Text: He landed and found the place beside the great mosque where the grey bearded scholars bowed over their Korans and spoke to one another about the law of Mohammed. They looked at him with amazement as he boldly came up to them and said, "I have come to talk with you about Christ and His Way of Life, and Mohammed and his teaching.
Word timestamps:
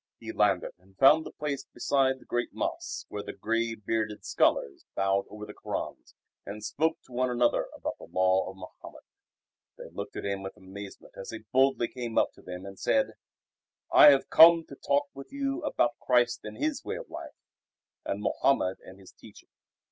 He 0.19 0.31
landed 0.31 0.71
and 0.79 0.97
found 0.97 1.27
the 1.27 1.31
place 1.31 1.63
beside 1.63 2.17
the 2.17 2.25
great 2.25 2.51
mosque 2.53 3.05
where 3.09 3.21
the 3.21 3.33
grey 3.33 3.75
bearded 3.75 4.25
scholars 4.25 4.83
bowed 4.95 5.25
over 5.29 5.45
their 5.45 5.53
Korans 5.53 6.15
and 6.43 6.63
spoke 6.65 6.99
to 7.03 7.11
one 7.11 7.29
another 7.29 7.67
about 7.77 7.99
the 7.99 8.05
law 8.07 8.49
of 8.49 8.57
Mohammed. 8.57 9.03
They 9.77 9.91
looked 9.91 10.15
at 10.15 10.25
him 10.25 10.41
with 10.41 10.57
amazement 10.57 11.13
as 11.15 11.29
he 11.29 11.43
boldly 11.53 11.87
came 11.87 12.17
up 12.17 12.31
to 12.33 12.41
them 12.41 12.65
and 12.65 12.79
said, 12.79 13.13
"I 13.93 14.09
have 14.09 14.31
come 14.31 14.65
to 14.69 14.75
talk 14.75 15.05
with 15.13 15.31
you 15.31 15.61
about 15.61 15.99
Christ 15.99 16.39
and 16.45 16.57
His 16.57 16.83
Way 16.83 16.95
of 16.95 17.07
Life, 17.07 17.35
and 18.03 18.23
Mohammed 18.23 18.79
and 18.83 18.99
his 18.99 19.11
teaching. 19.11 19.49